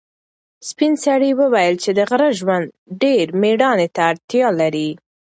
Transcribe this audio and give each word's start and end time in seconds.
سپین 0.69 0.93
سرې 1.03 1.31
وویل 1.41 1.75
چې 1.83 1.89
د 1.97 1.99
غره 2.09 2.29
ژوند 2.39 2.67
ډېر 3.03 3.23
مېړانې 3.41 3.87
ته 3.95 4.01
اړتیا 4.09 4.47
لري. 4.61 4.89